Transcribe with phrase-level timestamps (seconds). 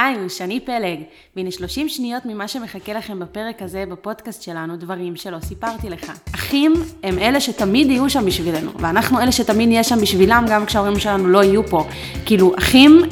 [0.00, 0.98] היי, הוא שני פלג,
[1.36, 6.12] והנה 30 שניות ממה שמחכה לכם בפרק הזה בפודקאסט שלנו, דברים שלא סיפרתי לך.
[6.34, 10.98] אחים הם אלה שתמיד יהיו שם בשבילנו, ואנחנו אלה שתמיד נהיה שם בשבילם גם כשההורים
[10.98, 11.84] שלנו לא יהיו פה.
[12.26, 13.02] כאילו, אחים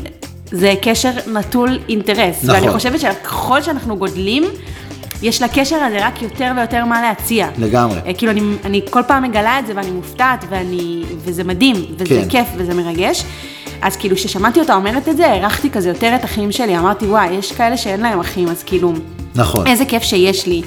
[0.45, 2.45] זה קשר נטול אינטרס.
[2.45, 2.55] נכון.
[2.55, 4.45] ואני חושבת שככל שאנחנו גודלים,
[5.23, 7.49] יש לקשר הזה רק יותר ויותר מה להציע.
[7.59, 8.01] לגמרי.
[8.07, 12.05] אה, כאילו, אני, אני כל פעם מגלה את זה ואני מופתעת, ואני, וזה מדהים, וזה
[12.23, 12.29] כן.
[12.29, 13.25] כיף וזה מרגש.
[13.83, 16.79] אז כאילו, כששמעתי אותה אומרת את זה, הערכתי כזה יותר את אחים שלי.
[16.79, 18.93] אמרתי, וואי, יש כאלה שאין להם אחים, אז כאילו,
[19.35, 19.67] נכון.
[19.67, 20.63] איזה כיף שיש לי.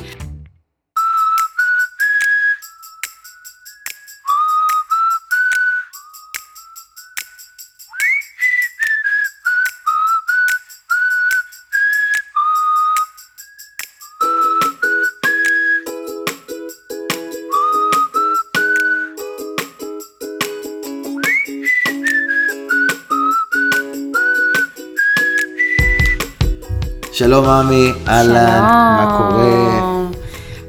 [27.22, 28.62] שלום עמי, אהלן,
[28.98, 30.00] מה קורה?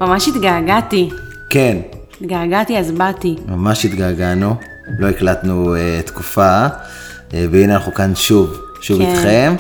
[0.00, 1.10] ממש התגעגעתי.
[1.50, 1.76] כן,
[2.20, 3.36] התגעגעתי, אז באתי.
[3.48, 4.54] ממש התגעגענו,
[4.98, 6.66] לא הקלטנו אה, תקופה,
[7.34, 9.10] אה, והנה אנחנו כאן שוב, שוב כן.
[9.10, 9.54] איתכם.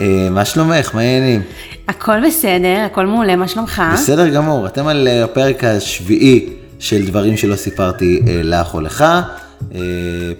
[0.00, 0.94] אה, מה שלומך?
[0.94, 1.42] מה העניינים?
[1.88, 3.82] הכל בסדר, הכל מעולה, מה שלומך?
[3.92, 9.04] בסדר גמור, אתם על הפרק השביעי של דברים שלא סיפרתי אה, לך או לך.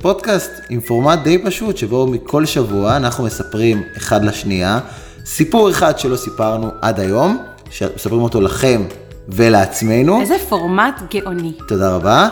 [0.00, 4.78] פודקאסט עם פורמט די פשוט, שבו מכל שבוע אנחנו מספרים אחד לשנייה
[5.28, 7.38] סיפור אחד שלא סיפרנו עד היום,
[7.70, 8.82] שמספרים אותו לכם
[9.28, 10.20] ולעצמנו.
[10.20, 11.52] איזה פורמט גאוני.
[11.68, 12.28] תודה רבה.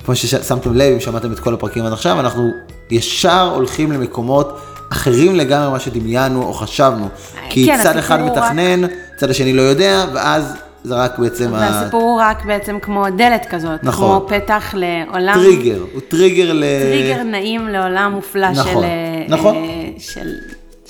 [0.00, 2.50] וכמו ששמתם לב, אם שמעתם את כל הפרקים עד עכשיו, אנחנו
[2.90, 4.60] ישר הולכים למקומות
[4.92, 7.08] אחרים לגמרי ממה שדמיינו או חשבנו.
[7.50, 8.80] כי כן, צד אחד מתכנן,
[9.16, 13.84] צד השני לא יודע, ואז זה רק בעצם והסיפור הוא רק בעצם כמו דלת כזאת.
[13.84, 14.20] נכון.
[14.20, 15.38] כמו פתח לעולם.
[15.38, 16.64] הטריגר, הוא טריגר ל...
[16.82, 18.78] טריגר נעים לעולם מופלא נכון, של...
[18.78, 19.56] אה, נכון.
[19.98, 20.34] של...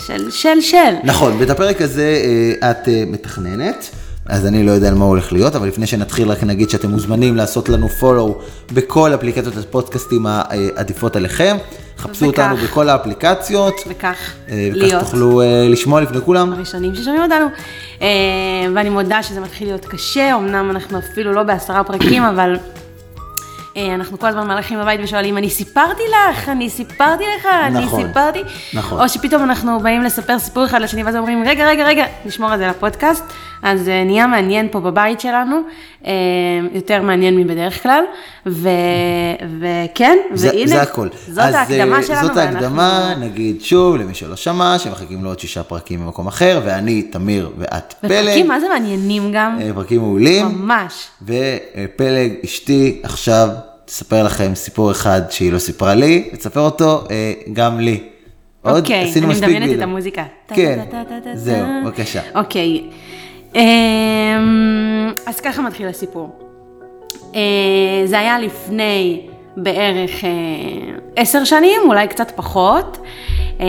[0.06, 0.30] של...
[0.30, 0.60] של...
[0.60, 0.94] של.
[1.04, 2.22] נכון, ואת הפרק הזה
[2.62, 3.90] אה, את אה, מתכננת,
[4.28, 7.36] אז אני לא יודע על מה הולך להיות, אבל לפני שנתחיל רק נגיד שאתם מוזמנים
[7.36, 8.42] לעשות לנו follow
[8.72, 11.56] בכל אפליקציות הפודקאסטים העדיפות עליכם.
[11.98, 12.38] חפשו וכך.
[12.38, 15.02] אותנו בכל האפליקציות, וכך אה, וכך להיות.
[15.02, 16.52] תוכלו אה, לשמוע לפני כולם.
[16.52, 17.46] הראשונים ששומעים אותנו.
[18.02, 18.08] אה,
[18.74, 22.56] ואני מודה שזה מתחיל להיות קשה, אמנם אנחנו אפילו לא בעשרה פרקים, אבל
[23.94, 28.42] אנחנו כל הזמן מהלכים בבית ושואלים, אני סיפרתי לך, אני סיפרתי לך, אני נכון, סיפרתי.
[28.74, 29.00] נכון.
[29.00, 32.58] או שפתאום אנחנו באים לספר סיפור אחד לשני, ואז אומרים, רגע, רגע, רגע, נשמור על
[32.58, 33.24] זה לפודקאסט.
[33.62, 35.60] אז אה, נהיה מעניין פה בבית שלנו,
[36.06, 36.12] אה,
[36.74, 38.02] יותר מעניין מבדרך כלל,
[38.46, 38.68] ו-
[39.60, 41.08] וכן, זה, והנה, זה הכל.
[41.28, 42.26] זאת אז, ההקדמה אה, שלנו.
[42.26, 47.02] זאת ואנחנו- ההקדמה, נגיד שוב, למי שלא שמע, שמחכים לעוד שישה פרקים במקום אחר, ואני,
[47.02, 48.10] תמיר, ואת פלג.
[48.22, 49.58] ופרקים, מה זה מעניינים גם?
[49.74, 50.46] פרקים מעולים.
[50.46, 51.06] ממש.
[51.22, 53.48] ופלג, אשתי, עכשיו
[53.84, 57.04] תספר לכם סיפור אחד שהיא לא סיפרה לי, ותספר אותו
[57.52, 58.00] גם לי.
[58.62, 59.82] עוד אוקיי, עשינו אני מספיק מדמיינת את.
[59.82, 60.24] המוזיקה.
[60.54, 60.78] כן.
[61.34, 62.20] זהו, בבקשה.
[62.34, 62.82] אוקיי,
[65.26, 66.38] אז ככה מתחיל הסיפור.
[67.34, 67.40] אה,
[68.04, 69.26] זה היה לפני
[69.56, 70.30] בערך אה,
[71.16, 72.98] עשר שנים, אולי קצת פחות.
[73.60, 73.66] אה,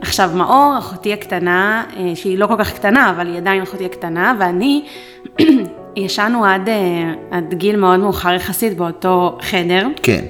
[0.00, 4.34] עכשיו, מאור, אחותי הקטנה, אה, שהיא לא כל כך קטנה, אבל היא עדיין אחותי הקטנה,
[4.38, 4.84] ואני
[5.96, 6.68] ישנו עד,
[7.30, 9.86] עד גיל מאוד מאוחר יחסית באותו חדר.
[10.02, 10.24] כן,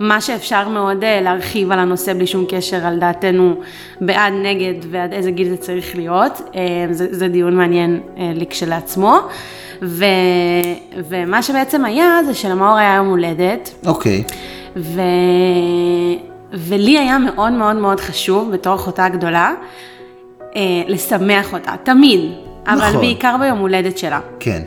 [0.00, 3.54] מה שאפשר מאוד אה, להרחיב על הנושא בלי שום קשר על דעתנו
[4.00, 6.40] בעד, נגד ועד איזה גיל זה צריך להיות.
[6.54, 6.60] אה,
[6.90, 9.18] זה, זה דיון מעניין אה, לכשלעצמו.
[9.82, 10.04] ו,
[11.08, 14.24] ומה שבעצם היה זה שלמאור היה יום הולדת, אוקיי.
[14.76, 15.00] ו,
[16.52, 19.52] ולי היה מאוד מאוד מאוד חשוב בתור אחותה הגדולה
[20.56, 22.20] אה, לשמח אותה, תמיד,
[22.66, 23.00] אבל נכון.
[23.00, 24.20] בעיקר ביום הולדת שלה.
[24.40, 24.62] כן,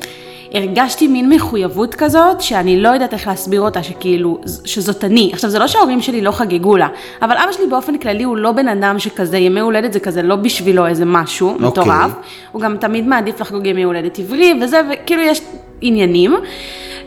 [0.55, 5.29] הרגשתי מין מחויבות כזאת, שאני לא יודעת איך להסביר אותה, שכאילו, שזאת אני.
[5.33, 6.87] עכשיו, זה לא שההורים שלי לא חגגו לה,
[7.21, 10.35] אבל אבא שלי באופן כללי הוא לא בן אדם שכזה, ימי הולדת זה כזה לא
[10.35, 11.67] בשבילו איזה משהו אוקיי.
[11.67, 12.11] מטורף.
[12.51, 15.41] הוא גם תמיד מעדיף לחגוג ימי הולדת עברי וזה, וכאילו יש
[15.81, 16.35] עניינים.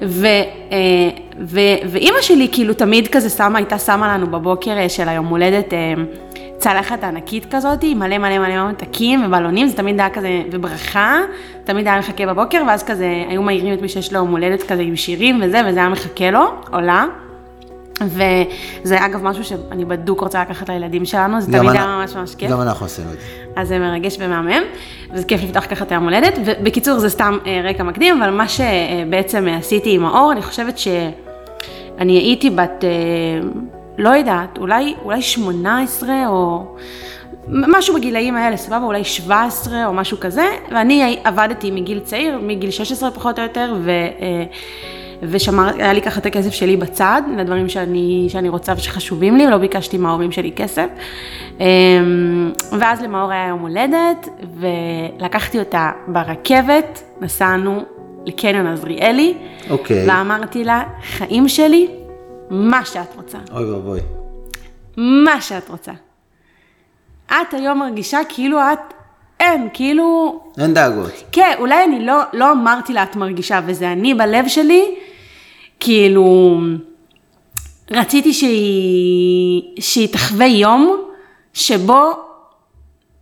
[0.02, 0.78] ו, אה,
[1.40, 1.60] ו,
[1.90, 5.94] ואימא שלי כאילו תמיד כזה שמה, הייתה שמה לנו בבוקר של היום הולדת אה,
[6.58, 11.20] צלחת ענקית כזאת, עם מלא מלא מלא ממתקים ובלונים, זה תמיד היה כזה, וברכה,
[11.64, 14.82] תמיד היה מחכה בבוקר, ואז כזה היו מעירים את מי שיש לו יום הולדת כזה
[14.82, 17.04] עם שירים וזה, וזה היה מחכה לו, עולה.
[18.00, 22.50] וזה אגב משהו שאני בדוק רוצה לקחת לילדים שלנו, זה תמיד היה ממש ממש כיף.
[22.50, 23.26] גם אנחנו עשינו את זה.
[23.56, 24.62] אז זה מרגש ומהמם,
[25.12, 28.44] וזה כיף לפתוח ככה את היום הולדת, ובקיצור זה סתם אה, רקע מקדים, אבל מה
[28.48, 32.88] שבעצם עשיתי עם האור, אני חושבת שאני הייתי בת, אה,
[33.98, 36.64] לא יודעת, אולי, אולי 18 או
[37.48, 43.10] משהו בגילאים האלה, סבבה, אולי 17 או משהו כזה, ואני עבדתי מגיל צעיר, מגיל 16
[43.10, 43.90] פחות או יותר, ו...
[43.90, 44.44] אה,
[45.22, 49.98] והיה לי ככה את הכסף שלי בצד, לדברים שאני, שאני רוצה ושחשובים לי, ולא ביקשתי
[49.98, 50.86] מההורים שלי כסף.
[51.60, 54.28] אמ, ואז למאור היה יום הולדת,
[55.18, 57.82] ולקחתי אותה ברכבת, נסענו
[58.26, 59.34] לקניון עזריאלי,
[59.70, 60.08] אוקיי.
[60.08, 61.88] ואמרתי לה, חיים שלי,
[62.50, 63.38] מה שאת רוצה.
[63.52, 64.00] אוי ואבוי.
[64.96, 65.92] מה שאת רוצה.
[67.26, 68.78] את היום מרגישה כאילו את,
[69.40, 71.12] אין, כאילו, אין דאגות.
[71.32, 74.94] כן, אולי אני לא, לא אמרתי לה את מרגישה, וזה אני בלב שלי,
[75.80, 76.58] כאילו,
[77.90, 80.96] רציתי שהיא, שהיא תחווה יום
[81.52, 82.27] שבו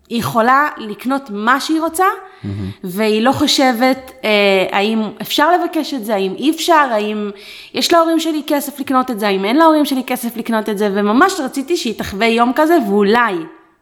[0.08, 2.46] היא יכולה לקנות מה שהיא רוצה, mm-hmm.
[2.84, 4.30] והיא לא חושבת אה,
[4.72, 7.30] האם אפשר לבקש את זה, האם אי אפשר, האם
[7.74, 10.88] יש להורים שלי כסף לקנות את זה, האם אין להורים שלי כסף לקנות את זה,
[10.94, 13.34] וממש רציתי שהיא תחווה יום כזה, ואולי,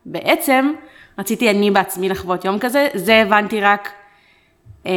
[0.07, 0.73] בעצם,
[1.19, 3.89] רציתי אני בעצמי לחוות יום כזה, זה הבנתי רק
[4.87, 4.93] אה,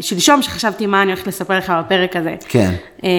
[0.00, 2.34] שלשום, שחשבתי מה אני הולכת לספר לך בפרק הזה.
[2.48, 2.74] כן.
[3.04, 3.10] אה,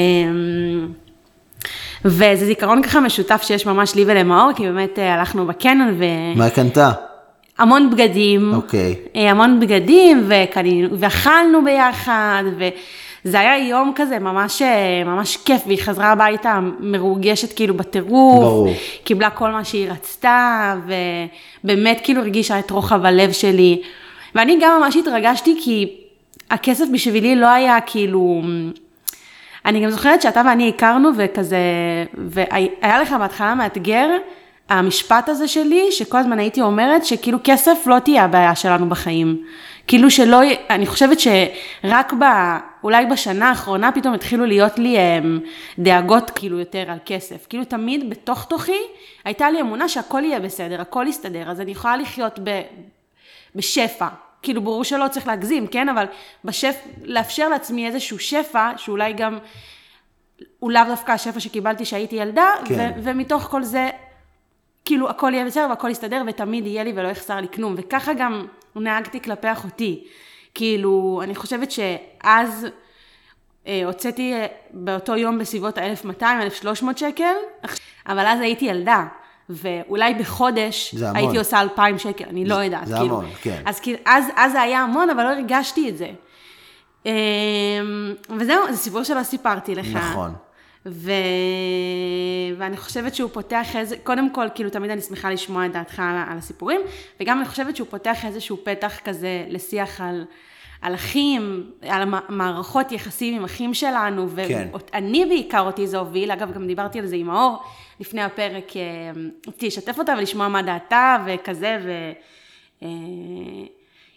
[2.06, 6.04] וזה זיכרון ככה משותף שיש ממש לי ולמאור, כי באמת אה, הלכנו בקניון ו...
[6.36, 6.92] מה קנתה?
[7.58, 8.96] המון בגדים, אוקיי.
[9.16, 15.80] אה, המון בגדים, וקנינו, ואכלנו ביחד, וזה היה יום כזה ממש, אה, ממש כיף, והיא
[15.82, 18.74] חזרה הביתה מרוגשת כאילו בטירוף, ברור.
[19.04, 20.76] קיבלה כל מה שהיא רצתה,
[21.64, 23.82] ובאמת כאילו הרגישה את רוחב הלב שלי.
[24.36, 25.98] ואני גם ממש התרגשתי, כי
[26.52, 28.42] הכסף בשבילי לא היה כאילו...
[29.66, 31.58] אני גם זוכרת שאתה ואני הכרנו וכזה,
[32.14, 34.08] והיה לך בהתחלה מאתגר,
[34.70, 39.46] המשפט הזה שלי, שכל הזמן הייתי אומרת שכאילו כסף לא תהיה הבעיה שלנו בחיים.
[39.88, 42.24] כאילו שלא, אני חושבת שרק ב,
[42.84, 45.40] אולי בשנה האחרונה פתאום התחילו להיות לי הם,
[45.80, 47.48] דאגות כאילו יותר על כסף.
[47.50, 48.82] כאילו תמיד בתוך תוכי
[49.26, 52.62] הייתה לי אמונה שהכל יהיה בסדר, הכל יסתדר, אז אני יכולה לחיות ב,
[53.56, 54.08] בשפע.
[54.42, 55.90] כאילו ברור שלא צריך להגזים, כן?
[55.90, 56.06] אבל
[56.46, 56.76] בשפ...
[57.04, 59.38] לאפשר לעצמי איזשהו שפע, שאולי גם,
[60.60, 62.92] הוא לאו דווקא השפע שקיבלתי שהייתי ילדה, כן.
[62.96, 63.04] ו...
[63.04, 63.90] ומתוך כל זה,
[64.86, 67.76] כאילו הכל יהיה בסדר והכל יסתדר ותמיד יהיה לי ולא יחסר לי כלום.
[67.78, 68.46] וככה גם
[68.76, 70.04] נהגתי כלפי אחותי.
[70.54, 72.68] כאילו, אני חושבת שאז
[73.68, 77.34] אה, הוצאתי אה, באותו יום בסביבות ה-1200-1300 שקל,
[78.08, 79.06] אבל אז הייתי ילדה.
[79.50, 81.12] ואולי בחודש זה.
[81.16, 82.88] הייתי עושה 2,000 שקל, אני לא יודעת.
[82.88, 83.16] זה כאילו.
[83.16, 83.62] המון, כן.
[83.66, 86.08] אז, כאילו, אז, אז זה היה המון, אבל לא הרגשתי את זה.
[87.06, 87.12] אמ,
[88.40, 89.88] וזהו, זה סיפור שלא סיפרתי לך.
[89.96, 90.34] נכון.
[90.86, 91.12] ו...
[92.58, 96.16] ואני חושבת שהוא פותח איזה, קודם כל, כאילו תמיד אני שמחה לשמוע את דעתך על,
[96.32, 96.82] על הסיפורים,
[97.20, 100.26] וגם אני חושבת שהוא פותח איזשהו פתח כזה לשיח על,
[100.82, 104.68] על אחים, על המערכות יחסים עם אחים שלנו, כן.
[104.94, 107.64] ואני בעיקר אותי זה הוביל, אגב גם דיברתי על זה עם מאור
[108.00, 108.82] לפני הפרק, אה,
[109.48, 111.92] רציתי לשתף אותה ולשמוע מה דעתה וכזה, ו...
[112.84, 112.88] אה,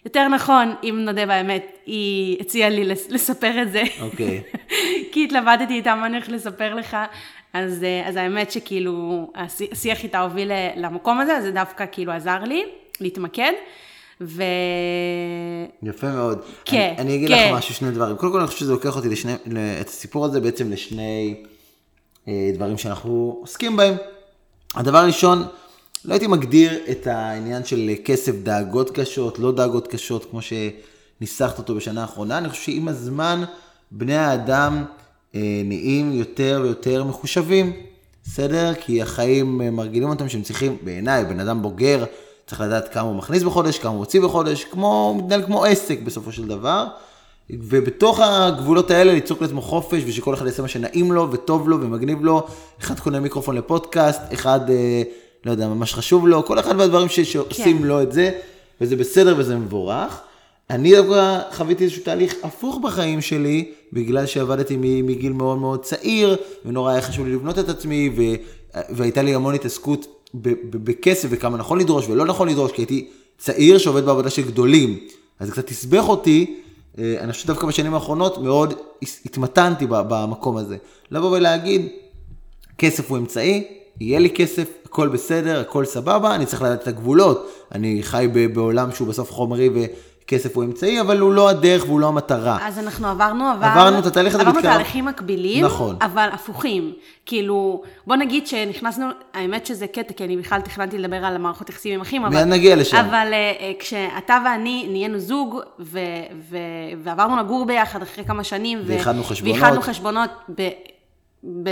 [0.05, 3.83] יותר נכון, אם נודה באמת, היא הציעה לי לספר את זה.
[4.01, 4.41] אוקיי.
[5.11, 6.97] כי התלבטתי איתה מה אני הולכת לספר לך,
[7.53, 9.27] אז, אה, אז האמת שכאילו
[9.71, 12.63] השיח איתה הוביל למקום הזה, אז זה דווקא כאילו עזר לי
[13.01, 13.51] להתמקד.
[14.21, 14.43] ו...
[15.83, 16.41] יפה מאוד.
[16.65, 17.47] כן, אני, אני אגיד כן.
[17.51, 18.17] לך משהו, שני דברים.
[18.17, 19.33] קודם כל, אני חושב שזה לוקח אותי לשני,
[19.81, 21.43] את הסיפור הזה בעצם לשני
[22.27, 23.95] אה, דברים שאנחנו עוסקים בהם.
[24.75, 25.43] הדבר הראשון,
[26.05, 31.75] לא הייתי מגדיר את העניין של כסף דאגות קשות, לא דאגות קשות, כמו שניסחת אותו
[31.75, 32.37] בשנה האחרונה.
[32.37, 33.43] אני חושב שעם הזמן,
[33.91, 34.83] בני האדם
[35.35, 37.73] אה, נהיים יותר ויותר מחושבים,
[38.23, 38.73] בסדר?
[38.73, 42.05] כי החיים אה, מרגילים אותם שהם צריכים, בעיניי, בן אדם בוגר,
[42.47, 45.99] צריך לדעת כמה הוא מכניס בחודש, כמה הוא מוציא בחודש, כמו, הוא מתנהל כמו עסק
[46.01, 46.85] בסופו של דבר.
[47.49, 52.23] ובתוך הגבולות האלה ליצוק לעצמו חופש, ושכל אחד יעשה מה שנעים לו וטוב לו ומגניב
[52.23, 52.47] לו.
[52.81, 55.01] אחד קונה מיקרופון לפודקאסט, אחד, אה,
[55.45, 57.83] לא יודע, ממש חשוב לו, כל אחד והדברים שעושים כן.
[57.83, 58.31] לו את זה,
[58.81, 60.21] וזה בסדר וזה מבורך.
[60.69, 66.91] אני דווקא חוויתי איזשהו תהליך הפוך בחיים שלי, בגלל שעבדתי מגיל מאוד מאוד צעיר, ונורא
[66.91, 70.25] היה חשוב לי לבנות את עצמי, ו- והייתה לי המון התעסקות
[70.69, 73.07] בכסף וכמה נכון לדרוש ולא נכון לדרוש, כי הייתי
[73.37, 74.99] צעיר שעובד בעבודה של גדולים.
[75.39, 76.59] אז זה קצת הסבך אותי,
[76.99, 78.73] אה, אני חושב שדווקא בשנים האחרונות מאוד
[79.25, 80.77] התמתנתי במקום הזה.
[81.11, 81.87] לבוא ולהגיד,
[82.77, 83.63] כסף הוא אמצעי,
[83.99, 87.49] יהיה לי כסף, הכל בסדר, הכל סבבה, אני צריך לדעת את הגבולות.
[87.71, 89.69] אני חי בעולם שהוא בסוף חומרי
[90.29, 92.57] וכסף הוא אמצעי, אבל הוא לא הדרך והוא לא המטרה.
[92.61, 93.67] אז אנחנו עברנו, אבל...
[93.67, 95.95] עברנו את התהליך הזה עברנו והתקרב- תהליכים מקבילים, נכון.
[96.01, 96.93] אבל הפוכים.
[97.25, 101.93] כאילו, בוא נגיד שנכנסנו, האמת שזה קטע, כי אני בכלל תכננתי לדבר על המערכות יחסים
[101.93, 102.43] עם אחים, אבל...
[102.43, 102.97] נגיע לשם.
[102.97, 105.99] אבל אה, כשאתה ואני נהיינו זוג, ו,
[106.49, 106.57] ו,
[107.03, 109.55] ועברנו לגור ביחד אחרי כמה שנים, ו- ואיחדנו חשבונות.
[109.61, 110.69] ואיחדנו חשבונות, ב,
[111.63, 111.69] ב,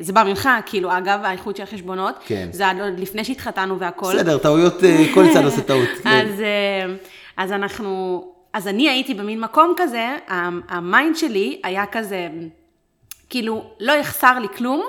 [0.00, 2.48] זה בא ממך, כאילו, אגב, האיחוד של החשבונות, כן.
[2.52, 4.14] זה עוד לפני שהתחתנו והכל.
[4.14, 5.88] בסדר, טעויות, אה, כל צד עושה טעות.
[6.02, 6.08] כן.
[6.10, 6.40] אז,
[7.36, 10.16] אז אנחנו, אז אני הייתי במין מקום כזה,
[10.68, 12.28] ה mind שלי היה כזה,
[13.30, 14.84] כאילו, לא יחסר לי כלום,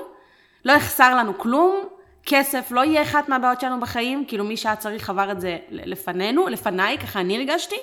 [0.64, 1.84] לא יחסר לנו כלום,
[2.26, 6.48] כסף לא יהיה אחת מהבעיות שלנו בחיים, כאילו מי שהיה צריך עבר את זה לפנינו,
[6.48, 7.76] לפניי, ככה אני הרגשתי,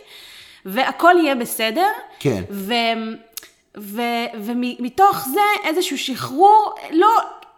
[0.66, 1.88] והכל יהיה בסדר.
[2.20, 2.44] כן.
[2.50, 2.74] ו,
[3.78, 4.02] ו,
[4.34, 7.08] ומתוך זה איזשהו שחרור, לא,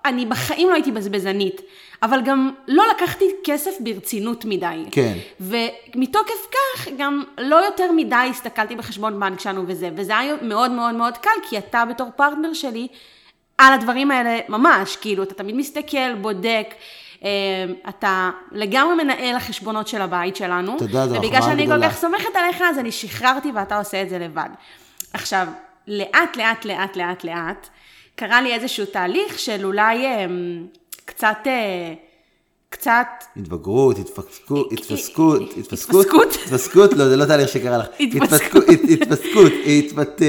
[0.05, 1.61] אני בחיים לא הייתי בזבזנית,
[2.03, 4.83] אבל גם לא לקחתי כסף ברצינות מדי.
[4.91, 5.13] כן.
[5.39, 10.95] ומתוקף כך, גם לא יותר מדי הסתכלתי בחשבון בנק שלנו וזה, וזה היה מאוד מאוד
[10.95, 12.87] מאוד קל, כי אתה בתור פרטנר שלי,
[13.57, 16.67] על הדברים האלה ממש, כאילו, אתה תמיד מסתכל, בודק.
[17.23, 17.29] אה,
[17.89, 20.77] אתה לגמרי מנהל החשבונות של הבית שלנו.
[20.79, 24.19] תודה, זו ובגלל שאני כל כך סומכת עליך, אז אני שחררתי ואתה עושה את זה
[24.19, 24.49] לבד.
[25.13, 25.47] עכשיו,
[25.87, 27.69] לאט, לאט, לאט, לאט, לאט,
[28.15, 30.25] קרה לי איזשהו תהליך של אולי אה,
[31.07, 31.37] קצת...
[31.47, 31.93] אה,
[32.69, 33.07] קצת...
[33.37, 36.35] התבגרות, התפסקות, התפסקות, התפסקות?
[36.45, 37.87] התפסקות, לא, זה לא תהליך שקרה לך.
[37.99, 38.63] התפסקות.
[39.01, 40.21] התפסקות, התפת...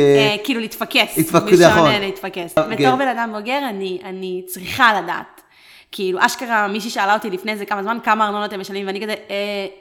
[0.45, 1.19] כאילו להתפקס.
[1.19, 1.91] התפקות, נכון.
[2.01, 2.55] להתפקס.
[2.59, 3.59] בתור בן אדם בוגר,
[4.05, 5.43] אני צריכה לדעת.
[5.92, 9.12] כאילו, אשכרה, מישהי שאלה אותי לפני איזה כמה זמן, כמה ארנונה אתם משלמים, ואני כזה,
[9.12, 9.16] אה,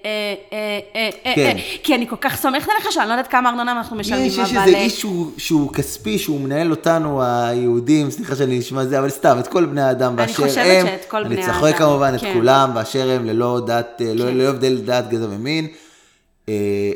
[0.06, 1.58] אה, אה, אה, אה, כן.
[1.58, 4.38] אה, כי אני כל כך סומכת עליך שאני לא יודעת כמה ארנונה אנחנו משלמים, יש,
[4.38, 9.10] יש איזה איש שהוא, שהוא כספי, שהוא מנהל אותנו, היהודים, סליחה שאני נשמע זה, אבל
[9.10, 10.50] סתם, את כל בני האדם באשר הם.
[10.50, 11.50] אני חושבת שאת כל בני האדם.
[11.50, 12.28] אני צוחק כמובן כן.
[12.28, 14.38] את כולם באשר הם, ללא דת, לא, כן.
[14.38, 15.68] לא הבדל דת, גזע ומין.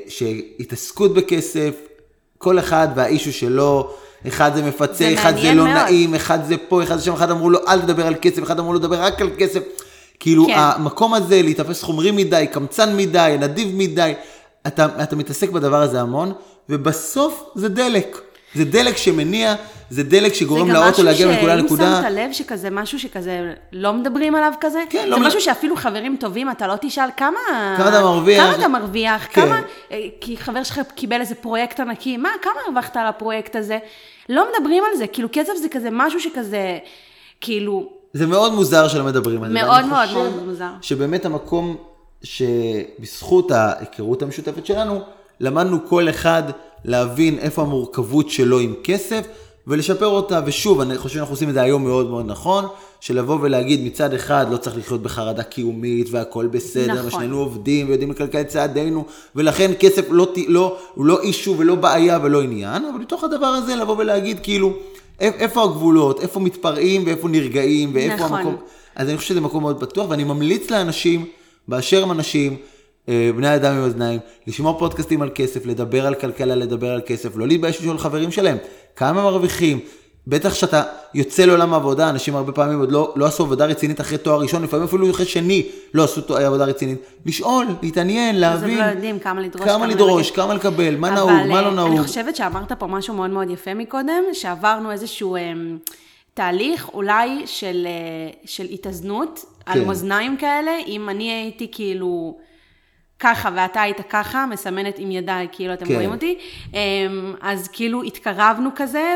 [0.08, 1.76] שהתעסקות בכסף,
[2.38, 3.94] כל אחד והאישו שלו,
[4.28, 5.76] אחד זה מפצה, זה אחד זה לא מאוד.
[5.76, 8.60] נעים, אחד זה פה, אחד זה שם, אחד אמרו לו אל תדבר על כסף, אחד
[8.60, 9.60] אמרו לו לדבר רק על כסף.
[10.20, 10.54] כאילו כן.
[10.56, 14.14] המקום הזה, להיתפס חומרי מדי, קמצן מדי, נדיב מדי,
[14.68, 16.32] אתה, אתה מתעסק בדבר הזה המון,
[16.70, 18.22] ובסוף זה דלק.
[18.56, 19.56] זה דלק שמניע,
[19.92, 21.84] זה דלק שגורם לאוטו להגיע מנקודה לנקודה.
[21.84, 25.18] זה גם משהו שאם שמת לב שכזה משהו שכזה לא מדברים עליו כזה, כן, לא
[25.18, 25.28] זה מ...
[25.28, 27.40] משהו שאפילו חברים טובים, אתה לא תשאל כמה...
[27.78, 28.44] כמה אתה מרוויח.
[28.44, 29.46] כמה אתה מרוויח, כן.
[29.46, 29.62] כמה...
[29.92, 33.78] אה, כי חבר שלך קיבל איזה פרויקט ענקי, מה, כמה הרווחת על הפרויקט הזה?
[34.30, 36.78] לא מדברים על זה, כאילו כסף זה כזה משהו שכזה,
[37.42, 37.90] כאילו...
[38.14, 39.54] זה מאוד מוזר שלא מדברים על זה.
[39.54, 40.70] מאוד מאוד מאוד מוזר.
[40.82, 41.76] שבאמת המקום
[42.24, 45.02] שבזכות ההיכרות המשותפת שלנו,
[45.40, 46.44] למדנו כל אחד
[46.86, 49.28] להבין איפה המורכבות שלו עם כסף
[49.68, 50.40] ולשפר אותה.
[50.46, 52.66] ושוב, אני חושב שאנחנו עושים את זה היום מאוד מאוד נכון,
[53.00, 57.08] של לבוא ולהגיד מצד אחד לא צריך לחיות בחרדה קיומית והכל בסדר, נכון.
[57.08, 62.20] ושנינו עובדים ויודעים לקלקל את צעדינו, ולכן כסף לא, לא, הוא לא אישו ולא בעיה
[62.24, 64.74] ולא עניין, אבל בתוך הדבר הזה לבוא ולהגיד כאילו,
[65.20, 68.40] איפה הגבולות, איפה מתפרעים ואיפה נרגעים ואיפה נכון.
[68.40, 68.56] המקום.
[68.96, 71.26] אז אני חושב שזה מקום מאוד פתוח, ואני ממליץ לאנשים,
[71.68, 72.58] באשר הם אנשים,
[73.10, 77.38] אה, בני אדם עם אוזניים, לשמוע פודקאסטים על כסף, לדבר על כלכלה, לדבר על כסף,
[77.38, 78.58] לא להתבייש לשאול חברים שלהם,
[78.96, 79.80] כמה מרוויחים.
[80.28, 80.84] בטח כשאתה
[81.14, 84.64] יוצא לעולם העבודה, אנשים הרבה פעמים עוד לא, לא עשו עבודה רצינית אחרי תואר ראשון,
[84.64, 87.00] לפעמים אפילו אחרי שני לא עשו עבודה רצינית.
[87.26, 88.80] לשאול, להתעניין, להבין.
[88.80, 89.66] אז הם לא יודעים כמה לדרוש.
[89.66, 91.92] כמה לדרוש, כמה לקבל, מה נהוג, מה לא אה, נהוג.
[91.92, 95.54] אני חושבת שאמרת פה משהו מאוד מאוד יפה מקודם, שעברנו איזשהו אה,
[96.34, 99.72] תהליך אולי של, אה, של התאזנות, כן.
[99.72, 102.38] על מאזניים כאלה, אם אני הייתי כאילו...
[103.22, 105.94] ככה ואתה היית ככה, מסמנת עם ידיי, כאילו אתם כן.
[105.94, 106.38] רואים אותי.
[106.74, 106.80] אמ,
[107.42, 109.16] אז כאילו התקרבנו כזה,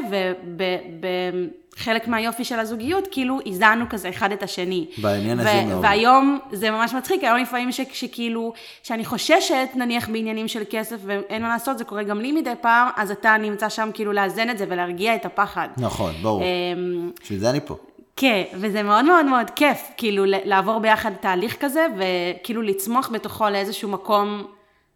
[0.57, 4.85] ובחלק מהיופי של הזוגיות, כאילו איזנו כזה אחד את השני.
[4.97, 5.83] בעניין הזה מאוד.
[5.83, 11.41] והיום זה ממש מצחיק, היום לפעמים ש, שכאילו, שאני חוששת נניח בעניינים של כסף, ואין
[11.41, 14.57] מה לעשות, זה קורה גם לי מדי פעם, אז אתה נמצא שם כאילו לאזן את
[14.57, 15.67] זה ולהרגיע את הפחד.
[15.77, 16.41] נכון, ברור.
[16.41, 17.75] אמ, בשביל זה אני פה.
[18.15, 23.89] כן, וזה מאוד מאוד מאוד כיף, כאילו, לעבור ביחד תהליך כזה, וכאילו לצמוח בתוכו לאיזשהו
[23.89, 24.47] מקום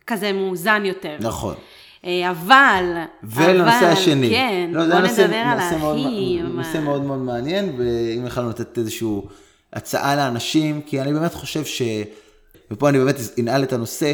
[0.07, 1.15] כזה מאוזן יותר.
[1.19, 1.55] נכון.
[2.05, 2.83] אה, אבל,
[3.23, 4.29] ולנושא אבל, השני.
[4.29, 6.45] כן, לא, בוא נדבר על האחים.
[6.45, 9.07] נושא מאוד מאוד מעניין, ואם יכולנו לתת איזושהי
[9.73, 11.81] הצעה לאנשים, כי אני באמת חושב ש...
[12.71, 14.13] ופה אני באמת אנעל את הנושא,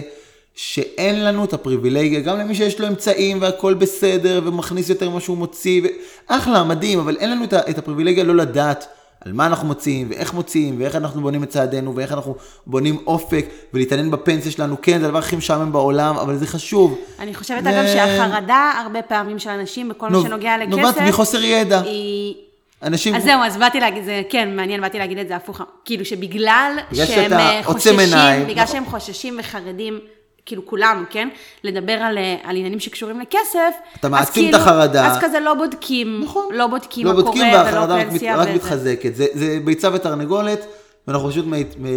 [0.55, 5.37] שאין לנו את הפריבילגיה, גם למי שיש לו אמצעים והכל בסדר, ומכניס יותר ממה שהוא
[5.37, 5.81] מוציא,
[6.27, 8.87] אחלה, מדהים, אבל אין לנו את הפריבילגיה לא לדעת
[9.25, 12.35] על מה אנחנו מוציאים, ואיך מוציאים, ואיך אנחנו בונים את צעדינו, ואיך אנחנו
[12.67, 14.75] בונים אופק, ולהתעניין בפנסיה שלנו.
[14.81, 16.97] כן, זה הדבר הכי משעמם בעולם, אבל זה חשוב.
[17.19, 17.69] אני חושבת, ו...
[17.69, 21.81] אגב, שהחרדה, הרבה פעמים של אנשים, בכל מה שנוגע לכסף, נובעת מחוסר ידע.
[21.81, 22.35] היא...
[22.83, 23.15] אנשים...
[23.15, 25.61] אז זהו, אז באתי להגיד, זה כן, מעניין, באתי להגיד את זה הפוך.
[25.85, 28.67] כאילו שבגלל שהם אה, חוששים, בגלל נכון.
[28.67, 29.99] שהם חוששים וחרדים
[30.45, 31.29] כאילו כולנו, כן?
[31.63, 33.75] לדבר על, אה, על עניינים שקשורים לכסף.
[33.99, 35.07] אתה מעצים כאילו, את החרדה.
[35.07, 36.45] אז כזה לא בודקים, נכון.
[36.51, 38.35] לא בודקים לא מה בודקים קורה ולא פנסיה.
[38.35, 39.15] רק, רק מתחזקת.
[39.15, 40.65] זה, זה ביצה ותרנגולת,
[41.07, 41.45] ואנחנו פשוט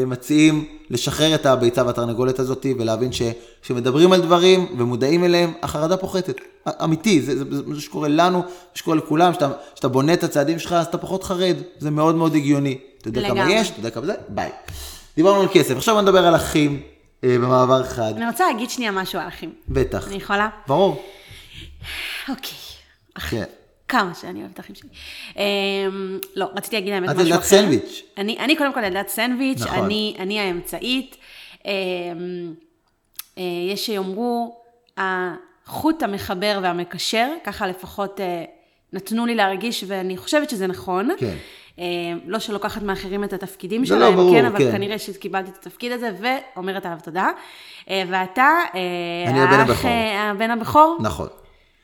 [0.06, 6.40] מציעים לשחרר את הביצה והתרנגולת הזאת ולהבין שכשמדברים על דברים ומודעים אליהם, החרדה פוחתת.
[6.84, 8.42] אמיתי, זה, זה, זה זה שקורה לנו,
[8.74, 9.32] שקורה לכולם,
[9.74, 11.56] כשאתה בונה את הצעדים שלך, אז אתה פחות חרד.
[11.78, 12.78] זה מאוד מאוד הגיוני.
[13.00, 13.42] אתה יודע לגמרי.
[13.42, 14.50] כמה יש, אתה יודע כמה זה, ביי.
[15.16, 16.80] דיברנו על כסף, עכשיו נדבר על אחים.
[17.24, 18.12] אה, במעבר חד.
[18.16, 19.52] אני רוצה להגיד שנייה משהו על אחים.
[19.68, 20.08] בטח.
[20.08, 20.48] אני יכולה?
[20.66, 21.02] ברור.
[22.28, 22.58] אוקיי.
[23.30, 23.44] כן.
[23.88, 24.88] כמה שאני אוהבת את האחים שלי.
[25.36, 27.34] אמ, לא, רציתי להגיד האמת את משהו אחר.
[27.34, 28.02] ילדת סנדוויץ'.
[28.18, 29.84] אני, אני קודם כל ילדת סנדוויץ', נכון.
[29.84, 31.16] אני, אני האמצעית.
[31.64, 31.70] אמ,
[33.38, 34.60] אה, יש שיאמרו,
[34.96, 38.44] החוט המחבר והמקשר, ככה לפחות אה,
[38.92, 41.08] נתנו לי להרגיש, ואני חושבת שזה נכון.
[41.18, 41.36] כן.
[41.78, 41.84] אה,
[42.26, 44.72] לא שלוקחת מאחרים את התפקידים לא, לא, שלהם, ברור, כן, אבל כן.
[44.72, 47.28] כנראה שקיבלתי את התפקיד הזה, ואומרת עליו תודה.
[47.90, 48.42] אה, ואתה,
[48.74, 48.80] אה,
[49.30, 49.90] אני הבן האח, הבכור.
[49.90, 50.96] אה, הבן הבכור?
[51.00, 51.28] נכון.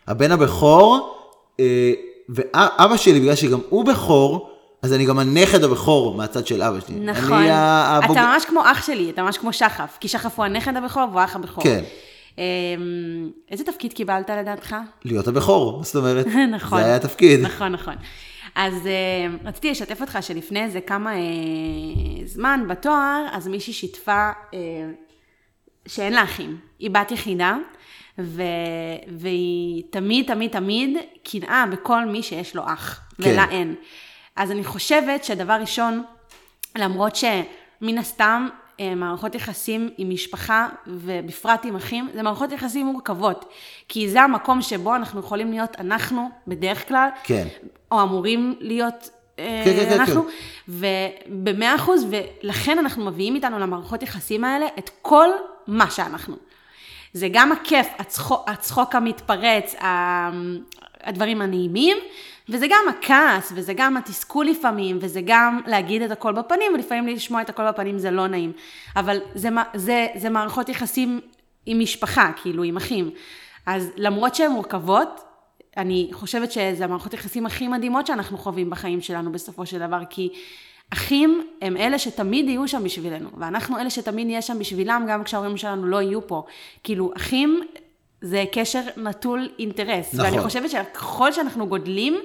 [0.07, 1.17] הבן הבכור,
[2.29, 4.51] ואבא שלי, בגלל שגם הוא בכור,
[4.83, 6.97] אז אני גם הנכד הבכור מהצד של אבא שלי.
[7.01, 7.33] נכון.
[7.33, 10.77] אני הבוג- אתה ממש כמו אח שלי, אתה ממש כמו שחף, כי שחף הוא הנכד
[10.77, 11.65] הבכור והוא האח הבכור.
[11.65, 11.85] כן.
[12.39, 12.43] אמ,
[13.51, 14.77] איזה תפקיד קיבלת לדעתך?
[15.05, 16.27] להיות הבכור, זאת אומרת?
[16.57, 16.79] נכון.
[16.79, 17.41] זה היה התפקיד.
[17.41, 17.95] נכון, נכון.
[18.55, 21.17] אז uh, רציתי לשתף אותך שלפני איזה כמה uh,
[22.25, 24.55] זמן בתואר, אז מישהי שיתפה uh,
[25.87, 26.59] שאין לה אחים.
[26.79, 27.57] היא בת יחידה,
[28.19, 28.43] ו...
[29.19, 33.31] והיא תמיד, תמיד, תמיד קנאה בכל מי שיש לו אח, כן.
[33.31, 33.75] ולה אין.
[34.37, 36.05] אז אני חושבת שדבר ראשון,
[36.79, 38.49] למרות שמן הסתם
[38.97, 43.45] מערכות יחסים עם משפחה ובפרט עם אחים, זה מערכות יחסים מורכבות.
[43.89, 47.47] כי זה המקום שבו אנחנו יכולים להיות אנחנו, בדרך כלל, כן.
[47.93, 50.25] או אמורים להיות אה, כן, כן, כן, אנחנו,
[50.69, 55.29] ובמאה אחוז, ולכן אנחנו מביאים איתנו למערכות יחסים האלה את כל
[55.67, 56.37] מה שאנחנו.
[57.13, 59.75] זה גם הכיף, הצחוק, הצחוק המתפרץ,
[61.01, 61.97] הדברים הנעימים,
[62.49, 67.43] וזה גם הכעס, וזה גם התסכול לפעמים, וזה גם להגיד את הכל בפנים, ולפעמים לשמוע
[67.43, 68.53] את הכל בפנים זה לא נעים.
[68.97, 71.21] אבל זה, זה, זה מערכות יחסים
[71.67, 73.11] עם משפחה, כאילו, עם אחים.
[73.67, 75.25] אז למרות שהן מורכבות,
[75.77, 80.29] אני חושבת שזה המערכות יחסים הכי מדהימות שאנחנו חווים בחיים שלנו בסופו של דבר, כי
[80.93, 85.57] אחים הם אלה שתמיד יהיו שם בשבילנו, ואנחנו אלה שתמיד נהיה שם בשבילם, גם כשההורים
[85.57, 86.45] שלנו לא יהיו פה.
[86.83, 87.61] כאילו, אחים
[88.25, 90.15] זה קשר נטול אינטרס.
[90.15, 90.27] נכון.
[90.27, 92.21] ואני חושבת שככל שאנחנו גודלים,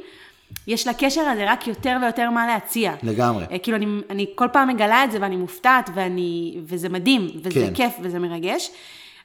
[0.68, 2.94] יש לקשר הזה רק יותר ויותר מה להציע.
[3.04, 3.46] לגמרי.
[3.52, 7.66] אה, כאילו, אני, אני כל פעם מגלה את זה ואני מופתעת, ואני, וזה מדהים, וזה
[7.68, 7.74] כן.
[7.74, 8.72] כיף וזה מרגש.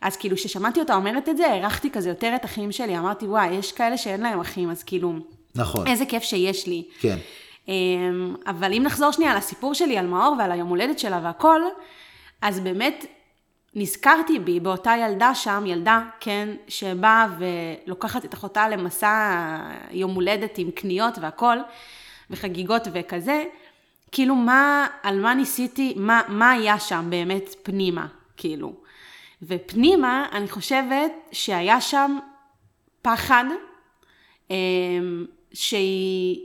[0.00, 2.98] אז כאילו, כששמעתי אותה אומרת את זה, הערכתי כזה יותר את אחים שלי.
[2.98, 5.12] אמרתי, וואי, יש כאלה שאין להם אחים, אז כאילו,
[5.54, 5.86] נכון.
[5.86, 6.82] איזה כיף שיש לי.
[7.00, 7.16] כן.
[7.68, 11.60] אמ, אבל אם נחזור שנייה לסיפור שלי על מאור ועל היום הולדת שלה והכל,
[12.42, 13.06] אז באמת
[13.74, 19.56] נזכרתי בי באותה ילדה שם, ילדה, כן, שבאה ולוקחת את אחותה למסע
[19.90, 21.58] יום הולדת עם קניות והכל,
[22.30, 23.44] וחגיגות וכזה,
[24.12, 28.06] כאילו מה, על מה ניסיתי, מה, מה היה שם באמת פנימה,
[28.36, 28.72] כאילו.
[29.42, 32.18] ופנימה, אני חושבת שהיה שם
[33.02, 33.44] פחד,
[34.50, 36.40] אמ, שהיא,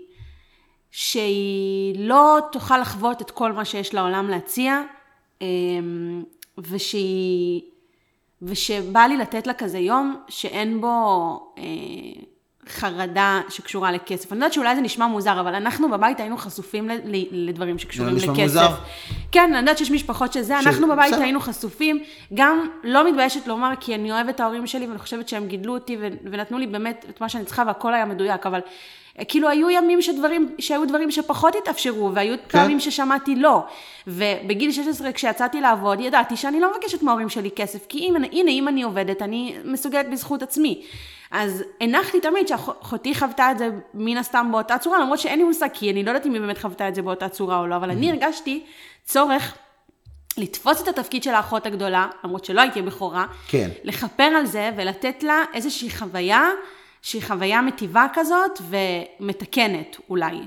[0.92, 4.82] שהיא לא תוכל לחוות את כל מה שיש לעולם להציע,
[5.42, 6.24] אמ,
[6.70, 7.62] ושהיא,
[8.42, 10.88] ושבא לי לתת לה כזה יום שאין בו
[11.58, 11.64] אה,
[12.70, 14.32] חרדה שקשורה לכסף.
[14.32, 18.20] אני יודעת שאולי זה נשמע מוזר, אבל אנחנו בבית היינו חשופים ל- ל- לדברים שקשורים
[18.20, 18.32] זה לכסף.
[18.32, 18.68] נשמע מוזר?
[19.32, 21.24] כן, אני יודעת שיש משפחות שזה, ש- אנחנו בבית בסדר.
[21.24, 25.48] היינו חשופים, גם לא מתביישת לומר, כי אני אוהבת את ההורים שלי, ואני חושבת שהם
[25.48, 25.98] גידלו אותי
[26.32, 28.60] ונתנו לי באמת את מה שאני צריכה, והכל היה מדויק, אבל
[29.28, 32.60] כאילו היו ימים שדברים, שהיו דברים שפחות התאפשרו, והיו כן.
[32.60, 33.64] פעמים ששמעתי לא.
[34.08, 38.68] ובגיל 16, כשיצאתי לעבוד, ידעתי שאני לא מבקשת מההורים שלי כסף, כי אם, הנה, אם
[38.68, 40.82] אני עובדת, אני מסוגלת בזכות עצמי.
[41.32, 45.68] אז הנחתי תמיד שאחותי חוותה את זה מן הסתם באותה צורה, למרות שאין לי מושג,
[45.74, 47.90] כי אני לא יודעת אם היא באמת חוותה את זה באותה צורה או לא, אבל
[47.90, 48.64] אני הרגשתי
[49.04, 49.58] צורך
[50.38, 53.70] לתפוס את התפקיד של האחות הגדולה, למרות שלא הייתי בכורה, כן.
[53.84, 56.50] לכפר על זה ולתת לה איזושהי חוויה,
[57.02, 58.62] שהיא חוויה מטיבה כזאת
[59.20, 60.40] ומתקנת אולי.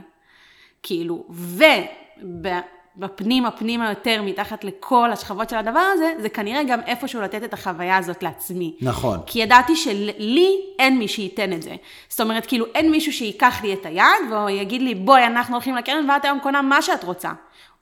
[0.82, 1.24] כאילו,
[2.96, 7.54] ובפנים הפנימה יותר, מתחת לכל השכבות של הדבר הזה, זה כנראה גם איפשהו לתת את
[7.54, 8.76] החוויה הזאת לעצמי.
[8.80, 9.18] נכון.
[9.26, 11.74] כי ידעתי שלי אין מי שייתן את זה.
[12.08, 16.10] זאת אומרת, כאילו, אין מישהו שייקח לי את היד ויגיד לי, בואי, אנחנו הולכים לקרן
[16.10, 17.30] ואת היום קונה מה שאת רוצה.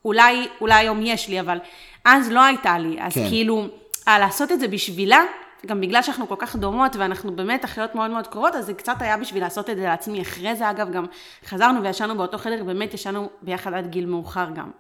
[0.04, 1.59] אולי, אולי היום יש לי, אבל
[2.04, 2.96] אז לא הייתה לי.
[3.00, 3.20] אז כן.
[3.20, 3.28] כן.
[3.28, 3.66] כאילו,
[4.09, 5.20] אה, לעשות את זה בשבילה,
[5.66, 8.96] גם בגלל שאנחנו כל כך דומות ואנחנו באמת אחיות מאוד מאוד קרובות, אז זה קצת
[9.00, 10.22] היה בשביל לעשות את זה לעצמי.
[10.22, 11.06] אחרי זה, אגב, גם
[11.46, 14.70] חזרנו וישנו באותו חדר, באמת ישנו ביחד עד גיל מאוחר גם.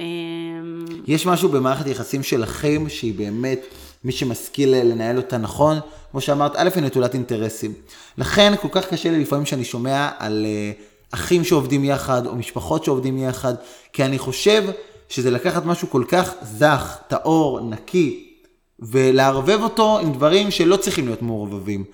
[0.00, 0.04] אמ,
[1.06, 3.60] יש משהו במערכת יחסים שלכם, שהיא באמת,
[4.04, 5.78] מי שמשכיל לנהל אותה נכון,
[6.10, 7.72] כמו שאמרת, א', היא נטולת אינטרסים.
[8.18, 10.72] לכן כל כך קשה לי לפעמים שאני שומע על אה,
[11.10, 13.54] אחים שעובדים יחד, או משפחות שעובדים יחד,
[13.92, 14.64] כי אני חושב
[15.08, 18.23] שזה לקחת משהו כל כך זך, טהור, נקי,
[18.80, 21.84] ולערבב אותו עם דברים שלא צריכים להיות מעורבבים.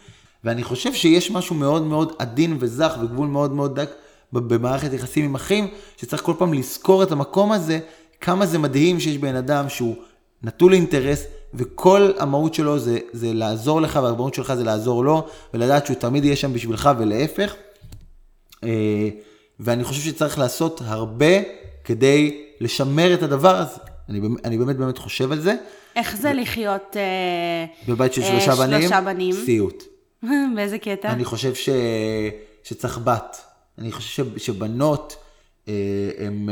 [0.45, 3.91] ואני חושב שיש משהו מאוד מאוד עדין וזך וגבול מאוד מאוד דק
[4.33, 7.79] במערכת יחסים עם אחים, שצריך כל פעם לזכור את המקום הזה,
[8.21, 9.97] כמה זה מדהים שיש בן אדם שהוא
[10.43, 15.87] נטול אינטרס, וכל המהות שלו זה, זה לעזור לך, והמהות שלך זה לעזור לו, ולדעת
[15.87, 17.55] שהוא תמיד יהיה שם בשבילך ולהפך.
[18.65, 19.09] אה,
[19.61, 21.41] ואני חושב שצריך לעשות הרבה
[21.85, 23.81] כדי לשמר את הדבר הזה.
[24.09, 25.55] אני, אני באמת באמת חושב על זה.
[25.97, 29.33] איך זה לחיות אה, בבית של אה, שלושה בנים, שלושה בנים?
[29.35, 29.85] סיוט.
[30.57, 31.09] באיזה קטע?
[31.13, 31.69] אני חושב ש...
[32.65, 33.37] שצריך בת.
[33.79, 34.47] אני חושב ש...
[34.47, 35.17] שבנות
[35.69, 35.75] אה,
[36.19, 36.49] הם...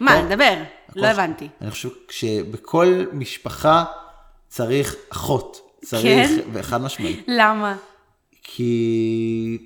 [0.00, 0.54] מה, הכוח- דבר,
[0.88, 1.48] הכוח- לא הבנתי.
[1.60, 3.84] אני חושב שבכל משפחה
[4.48, 5.60] צריך אחות.
[5.84, 6.38] צריך, כן?
[6.52, 7.24] וחד משמעית.
[7.28, 7.76] למה?
[8.42, 9.58] כי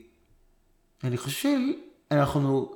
[1.05, 1.38] אני חושב
[2.11, 2.73] שאנחנו,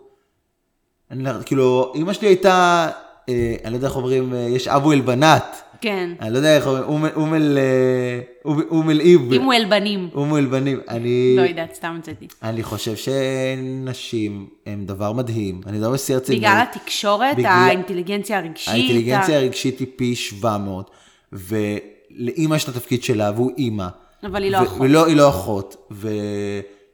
[1.11, 2.90] אני, לא- כאילו, אמא שלי הייתה,
[3.29, 5.62] אה, אני לא יודע איך אומרים, אה, יש אבו אל בנת.
[5.80, 6.10] כן.
[6.20, 9.32] אני לא יודע איך אומרים, אום- אום אל, אה, אום- אום אל איב.
[9.32, 10.08] אם הוא אל בנים.
[10.14, 10.80] אום אל בנים.
[10.88, 12.26] אני, לא יודעת, סתם המצאתי.
[12.42, 15.60] אני חושב שנשים הם דבר מדהים.
[15.66, 16.40] אני מדבר בשיא הרצינות.
[16.40, 18.68] בגלל התקשורת, האינטליגנציה הרגשית.
[18.74, 20.90] האינטליגנציה הרגשית היא פי 700,
[21.32, 23.87] ולאימא יש את התפקיד שלה, והוא אימא.
[24.26, 24.80] אבל היא לא אחות.
[24.80, 26.08] ולא, היא לא אחות, ו...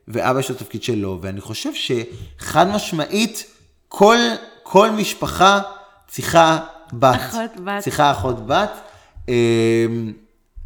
[0.08, 3.44] ואבא יש לו תפקיד שלו, ואני חושב שחד משמעית,
[3.88, 4.16] כל,
[4.62, 5.60] כל משפחה
[6.08, 6.58] צריכה
[6.92, 7.14] בת.
[7.14, 7.82] אחות בת.
[7.82, 8.70] צריכה אחות בת.
[9.28, 10.12] אמ,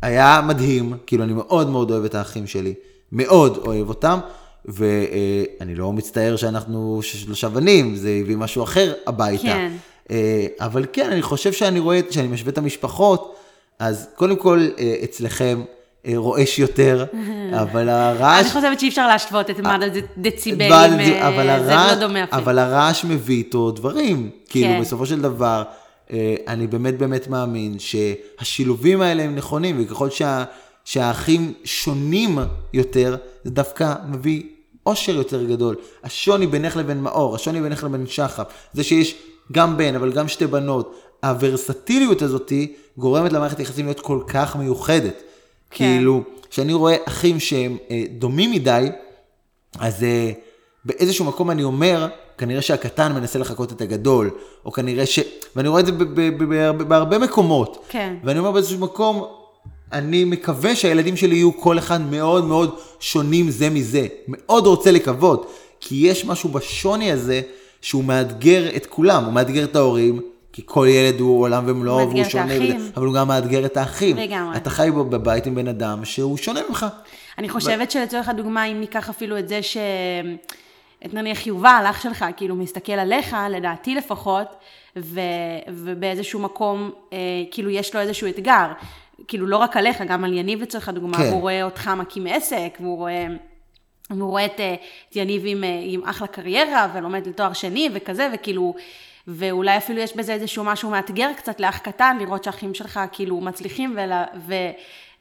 [0.03, 2.75] היה מדהים, כאילו אני מאוד מאוד אוהב את האחים שלי,
[3.13, 4.19] מאוד אוהב אותם,
[4.65, 9.43] ואני לא מצטער שאנחנו שלושה בנים, זה הביא משהו אחר הביתה.
[9.43, 9.73] כן.
[10.11, 13.37] אה, אבל כן, אני חושב שאני רואה, כשאני משווה את המשפחות,
[13.79, 15.63] אז קודם כל אה, אצלכם
[16.07, 17.05] אה, רועש יותר,
[17.63, 18.45] אבל הרעש...
[18.45, 20.71] אני חושבת שאי אפשר להשוות את מדד דציבלים,
[21.65, 22.43] זה לא דומה אפילו.
[22.43, 24.31] אבל הרעש מביא איתו דברים.
[24.49, 24.81] כאילו, כן.
[24.81, 25.63] בסופו של דבר,
[26.49, 30.45] אני באמת באמת מאמין שהשילובים האלה הם נכונים, וככל שה,
[30.85, 32.38] שהאחים שונים
[32.73, 34.43] יותר, זה דווקא מביא
[34.87, 35.77] אושר יותר גדול.
[36.05, 39.14] השוני בינך לבין מאור, השוני בינך לבין שחף, זה שיש
[39.53, 45.23] גם בן, אבל גם שתי בנות, הוורסטיליות הזאתי גורמת למערכת היחסים להיות כל כך מיוחדת.
[45.71, 45.85] כן.
[45.85, 48.88] כאילו, כשאני רואה אחים שהם אה, דומים מדי,
[49.79, 50.33] אז אה,
[50.85, 54.31] באיזשהו מקום אני אומר, כנראה שהקטן מנסה לחקות את הגדול,
[54.64, 55.18] או כנראה ש...
[55.57, 57.85] ואני רואה את זה בהרבה, בהרבה מקומות.
[57.88, 58.14] כן.
[58.25, 59.25] ואני אומר באיזשהו מקום,
[59.92, 64.07] אני מקווה שהילדים שלי יהיו כל אחד מאוד מאוד שונים זה מזה.
[64.29, 67.40] מאוד רוצה לקוות, כי יש משהו בשוני הזה
[67.81, 70.20] שהוא מאתגר את כולם, הוא מאתגר את ההורים.
[70.53, 72.77] כי כל ילד הוא עולם ומלואו, והוא את שונה, האחים.
[72.77, 74.16] וזה- אבל הוא גם מאתגר את האחים.
[74.16, 74.57] לגמרי.
[74.57, 76.87] אתה חי בבית עם בן אדם שהוא שונה ממך.
[77.38, 79.77] אני חושבת שלצורך הדוגמה, אם ניקח אפילו את זה ש...
[81.07, 84.55] את נניח יובל, אח שלך, כאילו מסתכל עליך, לדעתי לפחות,
[84.97, 85.21] ו...
[85.69, 87.19] ובאיזשהו מקום, אה,
[87.51, 88.67] כאילו יש לו איזשהו אתגר.
[89.29, 91.23] כאילו לא רק עליך, גם על יניב לצורך הדוגמה, כן.
[91.23, 93.27] והוא רואה אותך מקים עסק, והוא רואה...
[94.11, 94.75] והוא רואה את, אה,
[95.09, 98.75] את יניב עם, אה, עם אחלה קריירה, ולומד לתואר שני וכזה, וכאילו,
[99.29, 103.97] ואולי אפילו יש בזה איזשהו משהו מאתגר קצת לאח קטן, לראות שהאחים שלך כאילו מצליחים,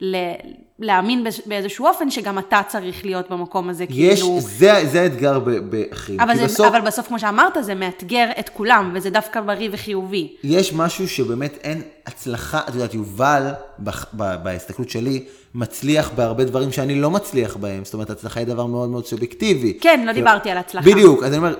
[0.02, 4.40] ולהאמין באיזשהו אופן שגם אתה צריך להיות במקום הזה, יש, כאילו...
[4.42, 6.20] זה, זה האתגר באחים.
[6.20, 10.36] אבל, זה, בסוף אבל בסוף, כמו שאמרת, זה מאתגר את כולם, וזה דווקא בריא וחיובי.
[10.44, 15.24] יש משהו שבאמת אין הצלחה, את יודעת, יובל, בח- ב- בהסתכלות שלי,
[15.56, 17.86] מצליח בהרבה דברים שאני לא מצליח בהם.
[17.86, 19.78] זאת אומרת, הצלחה היא דבר מאוד מאוד סובייקטיבי.
[19.82, 20.90] כן, לא דיברתי על הצלחה.
[20.92, 21.56] בדיוק, אז אני אומר,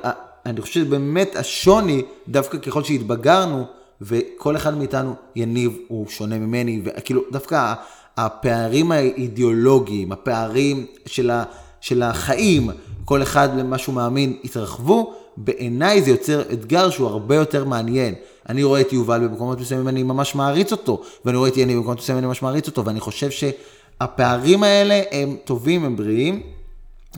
[0.46, 3.66] אני חושב שבאמת השוני, דווקא ככל שהתבגרנו,
[4.02, 7.74] וכל אחד מאיתנו, יניב הוא שונה ממני, וכאילו, דווקא
[8.18, 11.44] הפערים האידיאולוגיים, הפערים של, ה,
[11.82, 12.70] של החיים,
[13.06, 18.14] כל אחד למה שהוא מאמין, התרחבו, בעיניי זה יוצר אתגר שהוא הרבה יותר מעניין.
[18.50, 21.98] אני רואה את יובל במקומות מסוימים, אני ממש מעריץ אותו, ואני רואה את יניב במקומות
[21.98, 26.42] מסוימים, אני ממש מעריץ אותו, ואני חושב שהפערים האלה הם טובים, הם בריאים.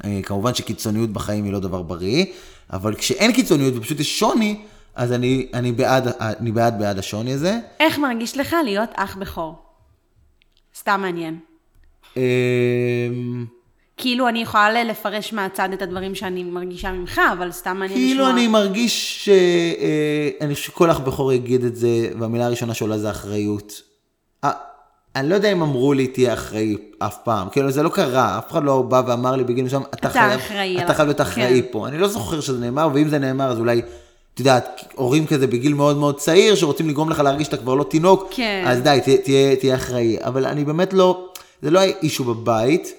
[0.06, 2.26] אה, כמובן שקיצוניות בחיים היא לא דבר בריא,
[2.74, 4.58] אבל כשאין קיצוניות ופשוט יש שוני,
[4.96, 7.60] אז אני, אני, בעד, אני בעד בעד השוני הזה.
[7.80, 9.65] איך מרגיש לך להיות אח בכור?
[10.80, 11.40] סתם מעניין.
[12.18, 13.46] אמ,
[13.98, 18.10] כאילו אני יכולה לפרש מהצד את הדברים שאני מרגישה ממך, אבל סתם מעניין לשמוע.
[18.12, 19.30] כאילו אני מרגיש ש...
[19.30, 23.82] אה, אני חושב שכל אח בכור יגיד את זה, והמילה הראשונה שעולה זה אחריות.
[25.16, 28.52] אני לא יודע אם אמרו לי תהיה אחראי אף פעם, כאילו זה לא קרה, אף
[28.52, 31.68] אחד לא בא ואמר לי בגיל מסוים, אתה חייב, אחראי אתה חייב להיות אחראי כן.
[31.72, 31.88] פה.
[31.88, 33.82] אני לא זוכר שזה נאמר, ואם זה נאמר אז אולי,
[34.36, 37.84] את יודעת, הורים כזה בגיל מאוד מאוד צעיר, שרוצים לגרום לך להרגיש שאתה כבר לא
[37.84, 38.64] תינוק, כן.
[38.68, 40.18] אז די, תהיה, תהיה, תהיה אחראי.
[40.22, 41.30] אבל אני באמת לא,
[41.62, 42.94] זה לא היה אישו בבית,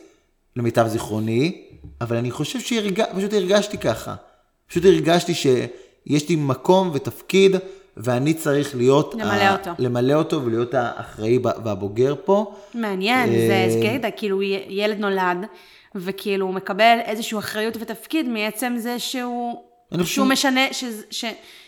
[0.56, 1.62] למיטב זיכרוני,
[2.00, 4.14] אבל אני חושב שפשוט הרגשתי ככה.
[4.68, 7.56] פשוט הרגשתי שיש לי מקום ותפקיד,
[7.96, 9.14] ואני צריך להיות...
[9.14, 9.70] למלא ה- אותו.
[9.78, 12.54] למלא אותו ולהיות האחראי והבוגר פה.
[12.74, 15.36] מעניין, אה, זה, קטע, כאילו ילד נולד,
[15.94, 19.62] וכאילו הוא מקבל איזושהי אחריות ותפקיד מעצם זה שהוא,
[20.04, 21.24] שהוא משנה, ש, ש,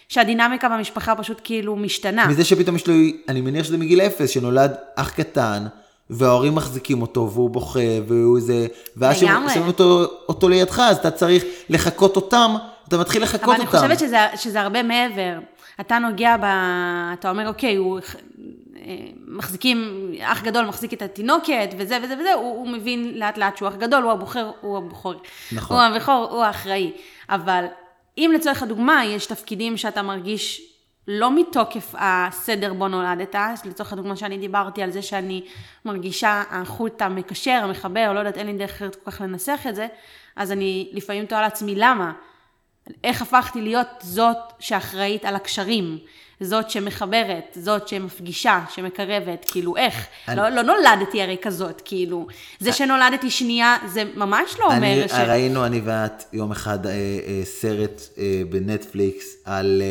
[0.08, 2.26] שהדינמיקה במשפחה פשוט כאילו משתנה.
[2.26, 2.94] מזה שפתאום יש לו,
[3.28, 5.66] אני מניח שזה מגיל אפס, שנולד אח קטן,
[6.10, 9.18] וההורים מחזיקים אותו, והוא בוכה, והוא זה, ואז.
[9.18, 12.54] שמים אותו, אותו לידך, אז אתה צריך לחקות אותם,
[12.88, 13.78] אתה מתחיל לחקות אבל אותם.
[13.78, 15.38] אני חושבת שזה, שזה הרבה מעבר.
[15.80, 16.44] אתה נוגע ב...
[17.12, 18.00] אתה אומר, אוקיי, הוא...
[18.86, 23.56] אה, מחזיקים, אח גדול מחזיק את התינוקת, וזה וזה וזה, הוא, הוא מבין לאט לאט
[23.56, 25.14] שהוא אח גדול, הוא הבוחר, הוא הבכור.
[25.52, 25.76] נכון.
[25.76, 26.92] הוא הבכור, הוא האחראי.
[27.30, 27.64] אבל
[28.18, 30.72] אם לצורך הדוגמה, יש תפקידים שאתה מרגיש
[31.08, 35.44] לא מתוקף הסדר בו נולדת, אז לצורך הדוגמה שאני דיברתי על זה שאני
[35.84, 39.86] מרגישה החוט המקשר, המחבר, לא יודעת, אין לי דרך אחרת כל כך לנסח את זה,
[40.36, 42.12] אז אני לפעמים תוהה לעצמי, למה?
[43.04, 45.98] איך הפכתי להיות זאת שאחראית על הקשרים,
[46.40, 49.94] זאת שמחברת, זאת שמפגישה, שמקרבת, כאילו איך?
[50.28, 52.26] אני- לא, לא נולדתי הרי כזאת, כאילו.
[52.60, 55.12] זה שנולדתי שנייה, זה ממש לא אומר אני, ש...
[55.12, 56.98] ראינו, אני ואת, יום אחד אה, אה,
[57.44, 59.82] סרט אה, בנטפליקס על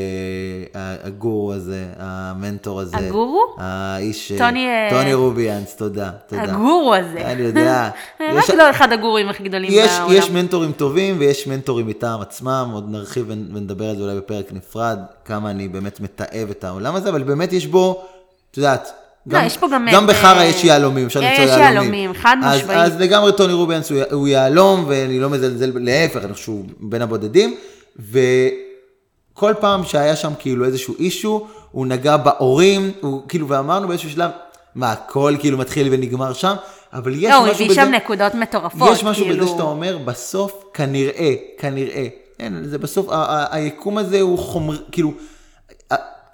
[0.76, 2.98] אה, הגורו הזה, המנטור הזה.
[2.98, 3.42] הגורו?
[3.58, 4.32] האיש...
[4.32, 6.44] אה, טוני, אה, טוני רוביאנס, תודה, תודה.
[6.44, 7.32] הגורו הזה.
[7.32, 7.90] אני יודע.
[8.20, 10.14] רק יש- לא אחד הגורואים הכי גדולים יש, בעולם.
[10.18, 14.46] יש מנטורים טובים ויש מנטורים מטעם עצמם, עוד נרחיב ונ- ונדבר על זה אולי בפרק
[14.54, 16.00] נפרד, כמה אני באמת
[16.38, 18.04] מתעב את העולם הזה, אבל באמת יש בו,
[18.52, 18.92] את יודעת,
[19.28, 21.94] לא, יש פה גם גם את, בחרא אה, יש יהלומים, אפשר יש למצוא יהלומים.
[21.94, 22.80] יהלומים, חד אז- משמעית.
[22.80, 27.02] אז לגמרי טוני רוביאנס הוא, הוא יהלום, ואני לא מזלזל, להפך, אני חושב שהוא בין
[27.02, 27.58] הבודדים,
[28.00, 34.32] וכל פעם שהיה שם כאילו איזשהו אישו, הוא נגע בהורים, הוא כאילו, ואמרנו באיזשהו שלב,
[34.76, 36.56] מה, הכל כאילו מתחיל ונגמר שם,
[36.94, 37.76] אבל יש לא, הוא משהו הביא בזה...
[37.76, 39.44] שם נקודות מטורפות, יש משהו כאילו...
[39.46, 42.08] בזה שאתה אומר, בסוף, כנראה, כנראה,
[42.40, 43.08] אין, זה בסוף,
[43.52, 45.14] היקום הזה הוא חומר, כאילו,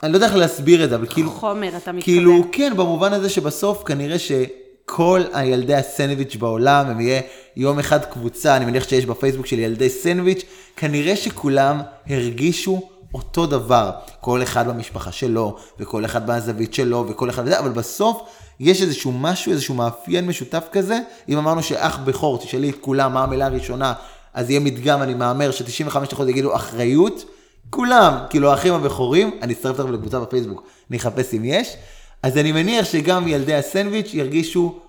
[0.03, 2.01] אני לא יודע איך להסביר את זה, אבל כאילו, חומר, אתה מתכוון.
[2.01, 7.21] כאילו, כן, במובן הזה שבסוף כנראה שכל הילדי הסנדוויץ' בעולם, הם יהיה
[7.55, 10.43] יום אחד קבוצה, אני מניח שיש בפייסבוק של ילדי סנדוויץ',
[10.75, 12.81] כנראה שכולם הרגישו
[13.13, 18.21] אותו דבר, כל אחד במשפחה שלו, וכל אחד מהזווית שלו, וכל אחד וזה, אבל בסוף
[18.59, 23.23] יש איזשהו משהו, איזשהו מאפיין משותף כזה, אם אמרנו שאח בכור, תשאלי את כולם מה
[23.23, 23.93] המילה הראשונה,
[24.33, 27.25] אז יהיה מדגם, אני מהמר, ש-95% יגידו אחריות,
[27.69, 31.75] כולם, כאילו האחים הבכורים, אני אצטרף תכף לקבוצה בפייסבוק, אני אחפש אם יש,
[32.23, 34.79] אז אני מניח שגם ילדי הסנדוויץ' ירגישו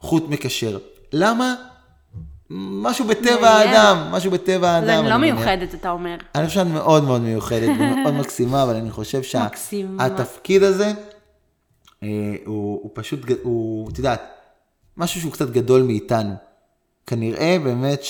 [0.00, 0.78] חוט מקשר.
[1.12, 1.54] למה?
[2.50, 3.48] משהו בטבע.
[3.48, 5.00] האדם, משהו בטבע האדם.
[5.00, 5.16] אני לא.
[5.16, 6.16] מיוחדת, אתה אומר.
[6.34, 9.22] אני חושב שאת מאוד מאוד מיוחדת ומאוד מקסימה, אבל אני חושב.
[9.22, 10.92] שהתפקיד הזה,
[12.02, 12.08] אה,
[12.46, 14.22] הוא, פשוט, הוא, את יודעת,
[14.96, 16.34] משהו שהוא קצת גדול מאיתנו.
[17.06, 18.00] כנראה באמת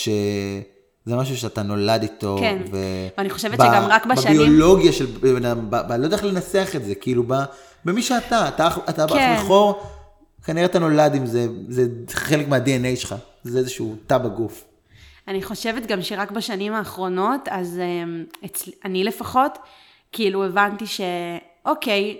[1.07, 2.37] שזה משהו שאתה נולד איתו.
[2.39, 2.57] כן.
[2.71, 2.77] ו...
[3.17, 6.25] ואני חושבת ב- שגם רק בשנים- בביולוגיה של בן אדם, ב- ב- לא יודע איך
[6.25, 7.33] לנסח את זה, כאילו, ב,
[7.85, 9.35] במי שאתה, אתה, אתה כן.
[9.37, 9.83] אח בכור,
[10.45, 14.63] כנראה אתה נולד עם זה, זה חלק מה-DNA שלך, זה איזשהו תא בגוף.
[15.27, 19.57] אני חושבת גם שרק בשנים האחרונות, אז אמ, אצל, אני לפחות,
[20.11, 22.17] כאילו הבנתי שאוקיי,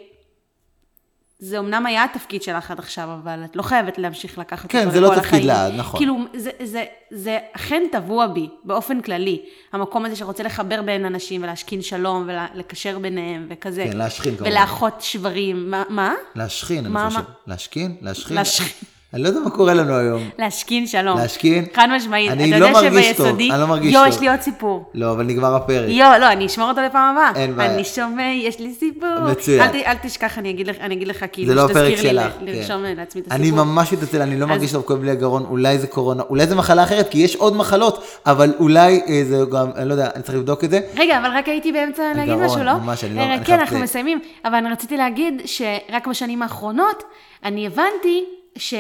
[1.40, 4.92] זה אמנם היה התפקיד שלך עד עכשיו, אבל את לא חייבת להמשיך לקחת כן, אותו
[4.92, 5.48] זה לא לכל תפקיד החיים.
[5.48, 6.00] לעד, נכון.
[6.00, 9.42] כאילו, זה, זה, זה אכן טבוע בי, באופן כללי.
[9.74, 13.86] המקום הזה שרוצה לחבר בין אנשים ולהשכין שלום ולקשר ביניהם וכזה.
[13.92, 14.52] כן, להשכין כמובן.
[14.52, 15.72] ולאחות שברים.
[15.72, 15.84] מה?
[15.90, 16.14] מה?
[16.36, 17.20] להשכין, אני מה, חושב.
[17.20, 17.26] מה?
[17.48, 17.96] להשכין?
[18.02, 18.38] להשכין?
[18.38, 18.88] להשכין.
[19.14, 20.30] אני לא יודע מה קורה לנו היום.
[20.40, 21.18] להשכין שלום.
[21.18, 21.66] להשכין?
[21.74, 22.32] חד משמעית.
[22.32, 24.14] אני לא מרגיש טוב, אני לא מרגיש יו, טוב.
[24.14, 24.90] יש לי עוד סיפור.
[24.94, 25.90] לא, אבל נגמר הפרק.
[25.90, 27.42] יו, לא, אני אשמור אותו לפעם הבאה.
[27.42, 27.74] אין בעיה.
[27.76, 29.10] אני שומע, יש לי סיפור.
[29.32, 29.62] מצוין.
[29.86, 32.34] אל, תשכח, אני אגיד לך, אני אגיד לך כאילו, זה לא הפרק שלך.
[32.42, 32.94] ל- לרשום כן.
[32.98, 33.64] לעצמי את אני הסיפור.
[33.64, 36.84] ממש מתנצל, אני לא מרגיש טוב, כואב לי הגרון, אולי זה קורונה, אולי זה מחלה
[36.84, 40.38] אחרת, כי יש עוד מחלות, אבל אולי אה, זה גם, אני לא יודע, אני צריך
[40.38, 40.80] לבדוק את זה.
[40.98, 42.74] רגע, אבל רק הייתי באמצע להגיד משהו, לא?
[42.74, 47.04] ממש, אני לא- אה, אני כן, אנחנו מסיימים, אבל אני רציתי להגיד שרק בשנים האחרונות,
[47.46, 48.24] אני הבנתי
[48.60, 48.74] ש...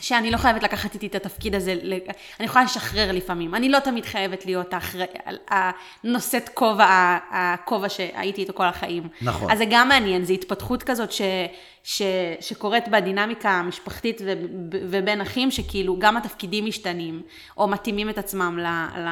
[0.00, 1.74] שאני לא חייבת לקחת איתי את התפקיד הזה,
[2.40, 5.06] אני יכולה לשחרר לפעמים, אני לא תמיד חייבת להיות האחראי,
[5.48, 9.08] הנושאת כובע, הכובע שהייתי איתו כל החיים.
[9.22, 9.50] נכון.
[9.50, 11.22] אז זה גם מעניין, זו התפתחות כזאת ש,
[11.86, 12.02] ש,
[12.40, 14.32] שקורית בדינמיקה המשפחתית ו,
[14.90, 17.22] ובין אחים, שכאילו גם התפקידים משתנים,
[17.56, 18.66] או מתאימים את עצמם ל,
[19.00, 19.08] ל,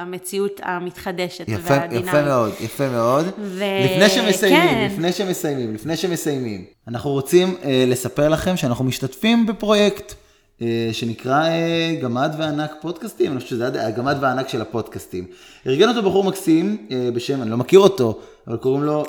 [0.00, 2.08] למציאות המתחדשת יפה, והדינמית.
[2.08, 3.26] יפה מאוד, יפה מאוד.
[3.38, 4.88] ו- לפני שמסיימים, כן.
[4.92, 10.14] לפני שמסיימים, לפני שמסיימים, אנחנו רוצים אה, לספר לכם שאנחנו משתתפים בפרויקט
[10.62, 15.26] אה, שנקרא אה, גמד וענק פודקאסטים, אני חושב שזה הגמד והענק של הפודקאסטים.
[15.66, 19.04] ארגן אותו בחור מקסים אה, בשם, אני לא מכיר אותו, אבל קוראים לו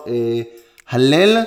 [0.90, 1.44] הלל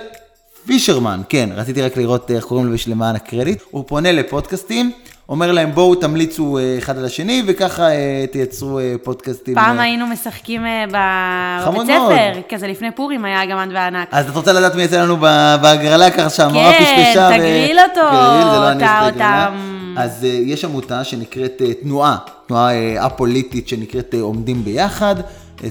[0.66, 3.62] פישרמן, כן, רציתי רק לראות איך קוראים לו למען הקרדיט.
[3.70, 4.92] הוא פונה לפודקאסטים.
[5.28, 9.54] אומר להם בואו תמליצו אה, אחד על השני וככה אה, תייצרו אה, פודקאסטים.
[9.54, 11.86] פעם היינו משחקים בבית.
[11.86, 14.08] ספר, כזה לפני פורים היה גמד וענק.
[14.10, 15.16] אז את רוצה לדעת מי יצא לנו
[15.62, 17.28] בהגרלה ככה שהמורה כן, פשפשה?
[17.30, 19.06] ו- תגריל אותו, לא אותה-.
[19.06, 19.54] אותם.
[19.96, 25.14] אז יש עמותה שנקראת תנועה, תנועה א-פוליטית שנקראת עומדים ביחד,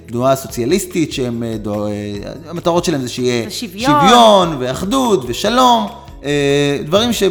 [0.06, 1.90] תנועה סוציאליסטית שהם, uh, דו, uh,
[2.50, 3.92] המטרות שלהם זה שיהיה שוויון.
[3.92, 5.88] שוויון ואחדות ושלום,
[6.22, 6.26] uh,
[6.86, 7.24] דברים ש...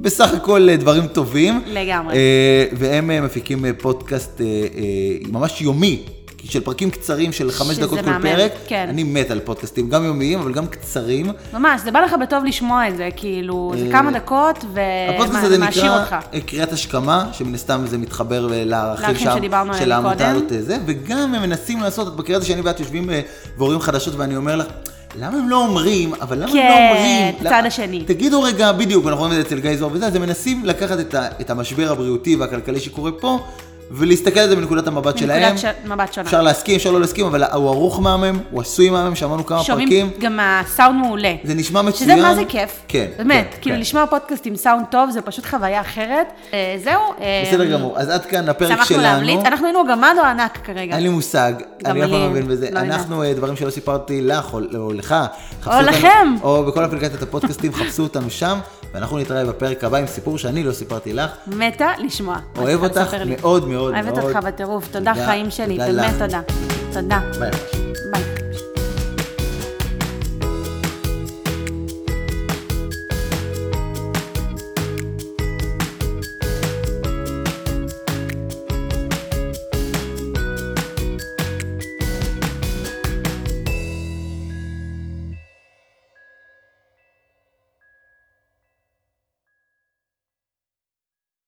[0.00, 1.60] בסך הכל אה, דברים טובים.
[1.66, 2.14] לגמרי.
[2.16, 6.02] אה, והם אה, מפיקים אה, פודקאסט אה, אה, ממש יומי.
[6.48, 8.52] של פרקים קצרים של חמש דקות כל מהמם, פרק.
[8.66, 8.86] כן.
[8.88, 11.30] אני מת על פודקאסטים, גם יומיים, אבל גם קצרים.
[11.52, 14.64] ממש, זה בא לך בטוב לשמוע את זה, כאילו, זה כמה דקות,
[15.14, 16.16] הפודקאסט הזה ומעשיר נקרא אותך.
[16.34, 19.36] אה, קריאת השכמה, שמן הסתם זה מתחבר לערכים שם,
[19.78, 20.30] של העמותה.
[20.30, 23.20] הזאת, אה, זה, וגם הם מנסים לעשות, את זה שאני ואת יושבים אה,
[23.58, 24.66] ורואים חדשות ואני אומר לך,
[25.20, 27.28] למה הם לא אומרים, אבל למה הם כן, לא אומרים?
[27.28, 28.04] את למה- הצד השני.
[28.06, 31.00] תגידו רגע, בדיוק, אנחנו רואים את זה אצל גיא זוהר וזה, אז הם מנסים לקחת
[31.00, 33.38] את, ה, את המשבר הבריאותי והכלכלי שקורה פה,
[33.90, 35.42] ולהסתכל על זה מנקודת המבט שלהם.
[35.42, 36.26] מנקודת ש- מבט שונה.
[36.26, 39.88] אפשר להסכים, אפשר לא להסכים, אבל הוא ערוך מהמם, הוא עשוי מהמם, שמענו כמה פרקים.
[39.88, 41.34] שומעים גם הסאונד מעולה.
[41.44, 42.22] זה נשמע שזה מצוין.
[42.22, 42.80] מה זה כיף.
[42.88, 43.06] כן.
[43.18, 43.80] באמת, כן, כאילו כן.
[43.80, 46.26] לשמוע פודקאסט עם סאונד טוב זה פשוט חוויה אחרת.
[46.52, 47.00] אה, זהו.
[47.20, 49.02] אה, בסדר גמור, אז עד כאן הפרק שמחנו שלנו.
[49.02, 49.40] להמליץ.
[49.44, 50.94] אנחנו היינו גמד או ענק כרגע?
[50.94, 51.52] אין לי מושג,
[51.84, 52.68] אני אף פעם לא מבין בזה.
[52.72, 52.80] לא.
[52.80, 55.14] אנחנו, אה, דברים שלא סיפרתי לך או או לך.
[55.66, 56.34] או אותנו- לכם.
[56.42, 58.58] או בכל אפליקציית הפודקאסטים, חפשו אותנו שם,
[58.94, 61.30] ואנחנו נתראה בפרק הבא עם סיפור שאני לא סיפרתי לך.
[61.46, 62.36] מתה לשמוע.
[62.58, 63.36] אוהב אותך לי.
[63.40, 64.04] מאוד מאוד מאוד.
[64.18, 64.88] אוהבת אותך בטירוף.
[64.92, 66.14] תודה חיים שלי, תודה באמת.
[66.18, 66.40] תודה.
[66.92, 67.20] תודה.
[67.38, 68.27] ביי.